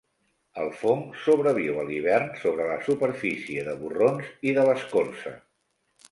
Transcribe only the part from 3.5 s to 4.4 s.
de borrons